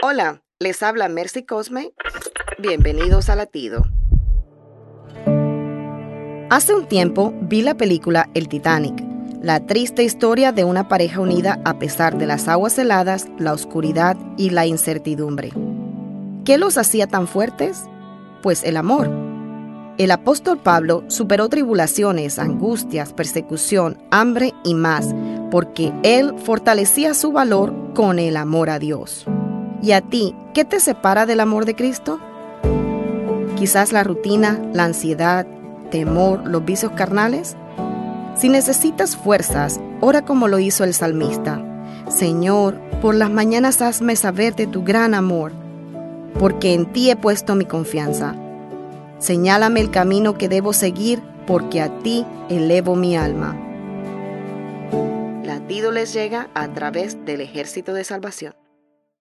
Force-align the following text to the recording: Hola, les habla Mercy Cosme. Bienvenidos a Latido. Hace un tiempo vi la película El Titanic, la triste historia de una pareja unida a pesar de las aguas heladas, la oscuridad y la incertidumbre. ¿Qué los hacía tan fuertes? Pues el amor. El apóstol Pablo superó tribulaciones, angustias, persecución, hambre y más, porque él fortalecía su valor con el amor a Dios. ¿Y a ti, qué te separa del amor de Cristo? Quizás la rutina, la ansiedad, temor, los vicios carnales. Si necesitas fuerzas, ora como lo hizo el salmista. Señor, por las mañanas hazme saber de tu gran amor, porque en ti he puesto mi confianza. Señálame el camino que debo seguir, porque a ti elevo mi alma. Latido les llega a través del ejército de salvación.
Hola, 0.00 0.42
les 0.60 0.84
habla 0.84 1.08
Mercy 1.08 1.42
Cosme. 1.42 1.92
Bienvenidos 2.56 3.28
a 3.28 3.34
Latido. 3.34 3.82
Hace 6.50 6.72
un 6.72 6.86
tiempo 6.86 7.34
vi 7.42 7.62
la 7.62 7.74
película 7.74 8.30
El 8.32 8.46
Titanic, 8.46 9.02
la 9.42 9.66
triste 9.66 10.04
historia 10.04 10.52
de 10.52 10.62
una 10.62 10.86
pareja 10.86 11.18
unida 11.18 11.60
a 11.64 11.80
pesar 11.80 12.16
de 12.16 12.26
las 12.26 12.46
aguas 12.46 12.78
heladas, 12.78 13.26
la 13.40 13.52
oscuridad 13.52 14.16
y 14.36 14.50
la 14.50 14.66
incertidumbre. 14.66 15.50
¿Qué 16.44 16.58
los 16.58 16.78
hacía 16.78 17.08
tan 17.08 17.26
fuertes? 17.26 17.82
Pues 18.40 18.62
el 18.62 18.76
amor. 18.76 19.10
El 19.98 20.12
apóstol 20.12 20.58
Pablo 20.58 21.02
superó 21.08 21.48
tribulaciones, 21.48 22.38
angustias, 22.38 23.12
persecución, 23.12 23.98
hambre 24.12 24.54
y 24.62 24.74
más, 24.74 25.12
porque 25.50 25.92
él 26.04 26.34
fortalecía 26.44 27.14
su 27.14 27.32
valor 27.32 27.74
con 27.94 28.20
el 28.20 28.36
amor 28.36 28.70
a 28.70 28.78
Dios. 28.78 29.26
¿Y 29.80 29.92
a 29.92 30.00
ti, 30.00 30.34
qué 30.54 30.64
te 30.64 30.80
separa 30.80 31.24
del 31.24 31.40
amor 31.40 31.64
de 31.64 31.76
Cristo? 31.76 32.18
Quizás 33.56 33.92
la 33.92 34.02
rutina, 34.02 34.60
la 34.72 34.84
ansiedad, 34.84 35.46
temor, 35.90 36.46
los 36.46 36.64
vicios 36.64 36.92
carnales. 36.92 37.56
Si 38.36 38.48
necesitas 38.48 39.16
fuerzas, 39.16 39.80
ora 40.00 40.24
como 40.24 40.48
lo 40.48 40.58
hizo 40.58 40.84
el 40.84 40.94
salmista. 40.94 41.62
Señor, 42.08 42.80
por 43.00 43.14
las 43.14 43.30
mañanas 43.30 43.82
hazme 43.82 44.16
saber 44.16 44.54
de 44.54 44.66
tu 44.66 44.82
gran 44.82 45.14
amor, 45.14 45.52
porque 46.38 46.74
en 46.74 46.86
ti 46.86 47.10
he 47.10 47.16
puesto 47.16 47.54
mi 47.54 47.64
confianza. 47.64 48.34
Señálame 49.18 49.80
el 49.80 49.90
camino 49.90 50.38
que 50.38 50.48
debo 50.48 50.72
seguir, 50.72 51.22
porque 51.46 51.80
a 51.80 51.98
ti 51.98 52.26
elevo 52.48 52.94
mi 52.94 53.16
alma. 53.16 53.56
Latido 55.44 55.92
les 55.92 56.12
llega 56.12 56.48
a 56.54 56.68
través 56.68 57.24
del 57.24 57.40
ejército 57.40 57.92
de 57.94 58.04
salvación. 58.04 58.54